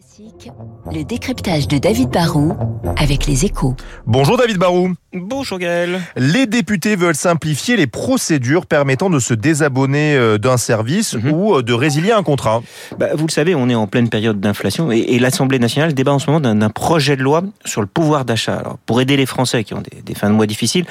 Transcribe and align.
Classique, 0.00 0.50
le 0.92 1.04
décryptage 1.04 1.68
de 1.68 1.78
David 1.78 2.10
Barrault 2.10 2.52
avec 2.98 3.26
les 3.26 3.46
échos. 3.46 3.74
Bonjour 4.06 4.36
David 4.36 4.58
Barou. 4.58 4.92
Bonjour 5.14 5.58
Gaël. 5.58 6.02
Les 6.16 6.44
députés 6.44 6.96
veulent 6.96 7.14
simplifier 7.14 7.76
les 7.78 7.86
procédures 7.86 8.66
permettant 8.66 9.08
de 9.08 9.18
se 9.18 9.32
désabonner 9.32 10.14
euh, 10.14 10.36
d'un 10.36 10.58
service 10.58 11.14
Mhm. 11.14 11.32
ou 11.32 11.54
euh, 11.54 11.62
de 11.62 11.72
résilier 11.72 12.12
un 12.12 12.22
contrat. 12.22 12.62
Bah, 12.98 13.06
vous 13.14 13.26
le 13.26 13.30
savez, 13.32 13.54
on 13.54 13.70
est 13.70 13.74
en 13.74 13.86
pleine 13.86 14.10
période 14.10 14.38
d'inflation 14.38 14.92
et, 14.92 14.98
et 14.98 15.18
l'Assemblée 15.18 15.58
nationale 15.58 15.94
débat 15.94 16.12
en 16.12 16.18
ce 16.18 16.26
moment 16.26 16.40
d'un 16.40 16.56
d'un 16.56 16.68
projet 16.70 17.16
de 17.16 17.22
loi 17.22 17.42
sur 17.64 17.80
le 17.80 17.86
pouvoir 17.86 18.26
d'achat. 18.26 18.56
Alors, 18.56 18.76
pour 18.84 19.00
aider 19.00 19.16
les 19.16 19.26
Français 19.26 19.64
qui 19.64 19.72
ont 19.72 19.80
des, 19.82 20.02
des 20.02 20.14
fins 20.14 20.28
de 20.28 20.34
mois 20.34 20.46
difficiles, 20.46 20.84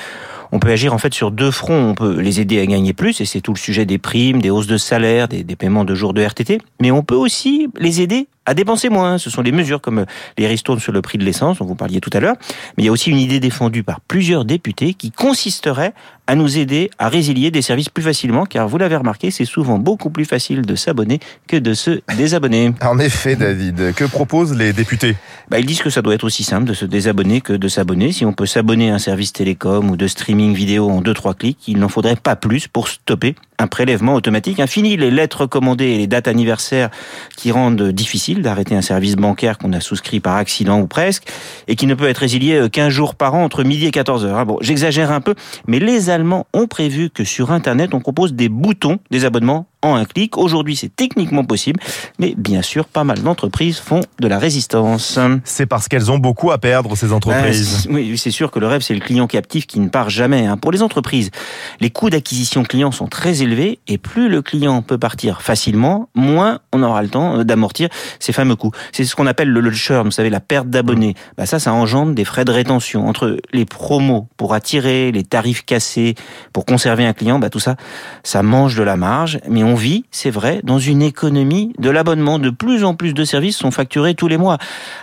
on 0.51 0.57
peut 0.59 0.69
agir 0.71 0.93
en 0.95 0.97
fait 0.97 1.13
sur 1.13 1.29
deux 1.29 1.51
fronts. 1.51 1.89
On 1.89 1.93
peut 1.95 2.19
les 2.19 2.39
aider 2.39 2.59
à 2.59 2.65
gagner 2.65 2.93
plus, 2.93 3.21
et 3.21 3.25
c'est 3.25 3.41
tout 3.41 3.53
le 3.53 3.59
sujet 3.59 3.85
des 3.85 3.99
primes, 3.99 4.41
des 4.41 4.49
hausses 4.49 4.67
de 4.67 4.77
salaire, 4.77 5.27
des, 5.27 5.43
des 5.43 5.55
paiements 5.55 5.85
de 5.85 5.93
jours 5.93 6.13
de 6.13 6.23
RTT. 6.23 6.59
Mais 6.81 6.89
on 6.89 7.03
peut 7.03 7.15
aussi 7.15 7.67
les 7.77 8.01
aider 8.01 8.27
à 8.45 8.53
dépenser 8.53 8.89
moins. 8.89 9.17
Ce 9.17 9.29
sont 9.29 9.41
des 9.41 9.51
mesures 9.51 9.81
comme 9.81 9.99
euh, 9.99 10.05
les 10.37 10.47
ristournes 10.47 10.79
sur 10.79 10.91
le 10.91 11.01
prix 11.01 11.17
de 11.17 11.23
l'essence, 11.23 11.59
dont 11.59 11.65
vous 11.65 11.75
parliez 11.75 11.99
tout 11.99 12.09
à 12.13 12.19
l'heure. 12.19 12.35
Mais 12.77 12.83
il 12.83 12.85
y 12.85 12.89
a 12.89 12.91
aussi 12.91 13.09
une 13.09 13.17
idée 13.17 13.39
défendue 13.39 13.83
par 13.83 14.01
plusieurs 14.01 14.45
députés 14.45 14.93
qui 14.93 15.11
consisterait 15.11 15.93
à 16.27 16.35
nous 16.35 16.57
aider 16.57 16.89
à 16.97 17.09
résilier 17.09 17.51
des 17.51 17.61
services 17.61 17.89
plus 17.89 18.03
facilement, 18.03 18.45
car 18.45 18.67
vous 18.67 18.77
l'avez 18.77 18.95
remarqué, 18.95 19.29
c'est 19.29 19.45
souvent 19.45 19.77
beaucoup 19.77 20.09
plus 20.09 20.25
facile 20.25 20.63
de 20.63 20.75
s'abonner 20.75 21.19
que 21.47 21.57
de 21.57 21.73
se 21.73 22.01
désabonner. 22.17 22.73
En 22.81 22.99
effet 22.99 23.35
David, 23.35 23.93
que 23.93 24.05
proposent 24.05 24.55
les 24.55 24.73
députés? 24.73 25.15
Bah, 25.49 25.59
ils 25.59 25.65
disent 25.65 25.81
que 25.81 25.89
ça 25.89 26.01
doit 26.01 26.15
être 26.15 26.23
aussi 26.23 26.43
simple 26.43 26.65
de 26.65 26.73
se 26.73 26.85
désabonner 26.85 27.41
que 27.41 27.53
de 27.53 27.67
s'abonner. 27.67 28.11
Si 28.11 28.25
on 28.25 28.33
peut 28.33 28.45
s'abonner 28.45 28.89
à 28.89 28.95
un 28.95 28.99
service 28.99 29.33
télécom 29.33 29.89
ou 29.91 29.97
de 29.97 30.07
streaming 30.07 30.53
vidéo 30.53 30.89
en 30.89 31.01
2-3 31.01 31.35
clics, 31.35 31.67
il 31.67 31.77
n'en 31.77 31.89
faudrait 31.89 32.15
pas 32.15 32.35
plus 32.35 32.67
pour 32.67 32.87
stopper 32.87 33.35
un 33.59 33.67
prélèvement 33.67 34.15
automatique. 34.15 34.59
Infini 34.59 34.97
les 34.97 35.11
lettres 35.11 35.45
commandées 35.45 35.85
et 35.85 35.97
les 35.97 36.07
dates 36.07 36.27
anniversaires 36.27 36.89
qui 37.35 37.51
rendent 37.51 37.89
difficile 37.89 38.41
d'arrêter 38.41 38.75
un 38.75 38.81
service 38.81 39.15
bancaire 39.15 39.57
qu'on 39.57 39.73
a 39.73 39.79
souscrit 39.79 40.19
par 40.19 40.35
accident 40.35 40.79
ou 40.79 40.87
presque 40.87 41.27
et 41.67 41.75
qui 41.75 41.87
ne 41.87 41.93
peut 41.93 42.07
être 42.07 42.17
résilié 42.17 42.55
euh, 42.55 42.69
qu'un 42.69 42.89
jour 42.89 43.15
par 43.15 43.35
an 43.35 43.43
entre 43.43 43.63
midi 43.63 43.85
et 43.85 43.91
14 43.91 44.25
heures. 44.25 44.37
Ah 44.37 44.45
bon, 44.45 44.57
j'exagère 44.61 45.11
un 45.11 45.21
peu, 45.21 45.35
mais 45.67 45.79
les 45.79 46.09
Allemands 46.09 46.47
ont 46.53 46.67
prévu 46.67 47.09
que 47.09 47.23
sur 47.23 47.51
Internet, 47.51 47.93
on 47.93 47.99
propose 47.99 48.33
des 48.33 48.49
boutons 48.49 48.99
des 49.11 49.25
abonnements 49.25 49.67
en 49.91 49.95
un 49.95 50.05
clic. 50.05 50.37
Aujourd'hui, 50.37 50.75
c'est 50.75 50.95
techniquement 50.95 51.43
possible, 51.43 51.79
mais 52.19 52.33
bien 52.37 52.61
sûr, 52.61 52.85
pas 52.85 53.03
mal 53.03 53.19
d'entreprises 53.21 53.77
font 53.79 54.01
de 54.19 54.27
la 54.27 54.39
résistance. 54.39 55.19
C'est 55.43 55.65
parce 55.65 55.87
qu'elles 55.87 56.11
ont 56.11 56.17
beaucoup 56.17 56.51
à 56.51 56.57
perdre 56.57 56.95
ces 56.95 57.11
Ah, 57.11 57.15
entreprises. 57.15 57.87
oui, 57.89 58.17
c'est 58.17 58.31
sûr 58.31 58.51
que 58.51 58.59
le 58.59 58.67
rêve, 58.67 58.81
c'est 58.81 58.93
le 58.93 58.99
client 58.99 59.27
captif 59.27 59.67
qui 59.67 59.79
ne 59.79 59.89
part 59.89 60.09
jamais. 60.09 60.45
hein. 60.45 60.57
Pour 60.57 60.71
les 60.71 60.81
entreprises, 60.81 61.31
les 61.79 61.89
coûts 61.89 62.09
d'acquisition 62.09 62.63
client 62.63 62.91
sont 62.91 63.07
très 63.07 63.41
élevés 63.41 63.79
et 63.87 63.97
plus 63.97 64.29
le 64.29 64.41
client 64.41 64.81
peut 64.81 64.97
partir 64.97 65.41
facilement, 65.41 66.09
moins 66.15 66.59
on 66.73 66.81
aura 66.83 67.01
le 67.01 67.09
temps 67.09 67.43
d'amortir 67.43 67.89
ces 68.19 68.33
fameux 68.33 68.55
coûts. 68.55 68.71
C'est 68.91 69.05
ce 69.05 69.15
qu'on 69.15 69.27
appelle 69.27 69.49
le, 69.49 69.61
le 69.61 69.71
churn, 69.71 70.05
vous 70.05 70.11
savez, 70.11 70.29
la 70.29 70.39
perte 70.39 70.67
d'abonnés. 70.69 71.15
Bah, 71.37 71.45
ça, 71.45 71.59
ça 71.59 71.73
engendre 71.73 72.13
des 72.13 72.25
frais 72.25 72.45
de 72.45 72.51
rétention. 72.51 73.07
Entre 73.07 73.37
les 73.53 73.65
promos 73.65 74.27
pour 74.37 74.53
attirer, 74.53 75.11
les 75.11 75.23
tarifs 75.23 75.65
cassés 75.65 76.15
pour 76.53 76.65
conserver 76.65 77.05
un 77.05 77.13
client, 77.13 77.39
bah, 77.39 77.49
tout 77.49 77.59
ça, 77.59 77.75
ça 78.23 78.41
mange 78.43 78.75
de 78.75 78.83
la 78.83 78.95
marge. 78.97 79.39
Mais 79.49 79.63
on 79.63 79.74
vit, 79.75 80.05
c'est 80.11 80.29
vrai, 80.29 80.61
dans 80.63 80.79
une 80.79 81.01
économie 81.01 81.73
de 81.79 81.89
l'abonnement. 81.89 82.39
De 82.39 82.49
plus 82.49 82.83
en 82.83 82.95
plus 82.95 83.13
de 83.13 83.23
services 83.23 83.57
sont 83.57 83.71
facturés 83.71 84.15
tous 84.15 84.27
les 84.27 84.37
mois. 84.37 84.57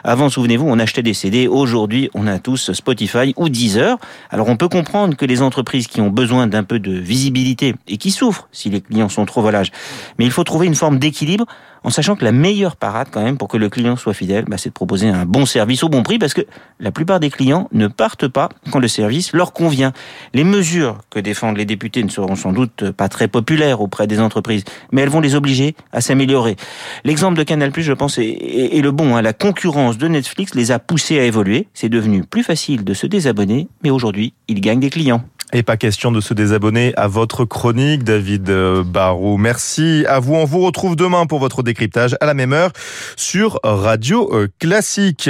Avant, 0.05 0.29
souvenez-vous, 0.29 0.67
on 0.69 0.79
achetait 0.79 1.03
des 1.03 1.15
CD. 1.15 1.47
Aujourd'hui, 1.47 2.11
on 2.15 2.27
a 2.27 2.39
tous 2.39 2.73
Spotify 2.73 3.35
ou 3.37 3.49
Deezer. 3.49 3.99
Alors, 4.31 4.49
on 4.49 4.57
peut 4.57 4.69
comprendre 4.69 5.17
que 5.17 5.25
les 5.25 5.43
entreprises 5.43 5.87
qui 5.87 6.01
ont 6.01 6.11
besoin 6.11 6.47
d'un 6.47 6.65
peu 6.65 6.79
de 6.79 6.93
visibilité 6.93 7.75
et 7.89 7.97
qui 7.97 8.11
souffrent 8.11 8.49
si 8.53 8.71
les 8.71 8.81
clients 8.81 9.09
sont 9.09 9.27
trop 9.27 9.43
volages. 9.43 9.71
Mais 10.19 10.25
il 10.25 10.31
faut 10.31 10.45
trouver 10.45 10.67
une 10.67 10.75
forme 10.75 10.99
d'équilibre 10.99 11.47
en 11.85 11.91
sachant 11.91 12.17
que 12.17 12.25
la 12.25 12.33
meilleure 12.33 12.77
parade 12.77 13.09
quand 13.11 13.23
même 13.23 13.39
pour 13.39 13.49
que 13.49 13.57
le 13.57 13.69
client 13.69 13.97
soit 13.97 14.15
fidèle, 14.15 14.45
bah, 14.47 14.59
c'est 14.59 14.71
de 14.71 14.75
proposer 14.75 15.09
un 15.09 15.27
bon 15.27 15.47
service 15.47 15.83
au 15.83 15.89
bon 15.89 16.03
prix 16.03 16.19
parce 16.19 16.35
que 16.35 16.43
la 16.81 16.91
plupart 16.93 17.21
des 17.21 17.31
clients 17.31 17.69
ne 17.73 17.87
partent 17.87 18.29
pas 18.29 18.49
quand 18.71 18.79
le 18.79 18.89
service 18.89 19.33
leur 19.33 19.53
convient. 19.53 19.93
Les 20.35 20.45
mesures 20.45 20.99
que 21.11 21.19
défendent 21.19 21.57
les 21.57 21.65
députés 21.65 22.03
ne 22.03 22.09
seront 22.09 22.37
sans 22.37 22.53
doute 22.53 22.91
pas 22.93 23.09
très 23.09 23.29
populaires 23.29 23.81
auprès 23.81 24.07
des 24.07 24.21
entreprises, 24.21 24.65
mais 24.91 25.03
elles 25.03 25.09
vont 25.09 25.21
les 25.21 25.35
obliger 25.35 25.75
à 25.93 26.01
s'améliorer. 26.01 26.57
L'exemple 27.05 27.37
de 27.39 27.43
Canal+, 27.43 27.73
je 27.77 27.93
pense, 27.93 28.19
est, 28.19 28.81
le 28.83 28.91
bon. 28.91 29.17
hein. 29.17 29.23
La 29.23 29.33
concurrence 29.33 29.99
de 29.99 30.09
Netflix 30.09 30.55
les 30.55 30.71
a 30.71 30.79
poussés 30.79 31.19
à 31.19 31.25
évoluer. 31.25 31.69
C'est 31.75 31.89
devenu 31.89 32.25
plus 32.25 32.43
facile 32.43 32.85
de 32.85 32.95
se 32.95 33.07
désabonner, 33.07 33.69
mais 33.83 33.91
aujourd'hui, 33.91 34.35
ils 34.49 34.61
gagnent 34.61 34.81
des 34.81 34.91
clients. 34.91 35.25
Et 35.55 35.63
pas 35.63 35.77
question 35.77 36.11
de 36.11 36.23
se 36.23 36.33
désabonner 36.33 36.95
à 36.97 37.09
votre 37.09 37.45
chronique, 37.45 38.05
David 38.05 38.49
euh, 38.49 38.83
Barou. 38.83 39.37
Merci 39.37 40.07
à 40.09 40.19
vous. 40.19 40.35
On 40.35 40.47
vous 40.47 40.61
retrouve 40.61 40.97
demain 40.97 41.27
pour 41.27 41.41
votre 41.41 41.63
décryptage 41.63 42.17
à 42.23 42.27
la 42.27 42.33
même 42.33 42.55
heure 42.55 42.73
sur 43.17 43.61
Radio 43.63 44.35
euh, 44.35 44.49
Classique. 44.59 45.29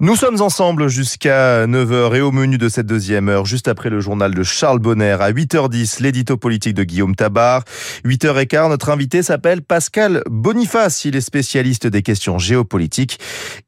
Nous 0.00 0.16
sommes 0.16 0.42
ensemble 0.42 0.88
jusqu'à 0.88 1.66
9h 1.66 2.14
et 2.14 2.20
au 2.20 2.30
menu 2.30 2.58
de 2.58 2.68
cette 2.68 2.86
deuxième 2.86 3.30
heure, 3.30 3.46
juste 3.46 3.68
après 3.68 3.88
le 3.88 4.00
journal 4.00 4.34
de 4.34 4.42
Charles 4.42 4.80
Bonner 4.80 5.16
à 5.18 5.32
8h10, 5.32 6.02
l'édito 6.02 6.36
politique 6.36 6.74
de 6.74 6.84
Guillaume 6.84 7.16
Tabar. 7.16 7.64
8h15, 8.04 8.68
notre 8.68 8.90
invité 8.90 9.22
s'appelle 9.22 9.62
Pascal 9.62 10.22
Boniface. 10.26 11.06
Il 11.06 11.16
est 11.16 11.22
spécialiste 11.22 11.86
des 11.86 12.02
questions 12.02 12.38
géopolitiques 12.38 13.18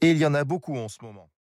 et 0.03 0.11
il 0.11 0.19
y 0.19 0.27
en 0.27 0.35
a 0.35 0.45
beaucoup 0.45 0.77
en 0.77 0.89
ce 0.89 0.99
moment. 1.03 1.31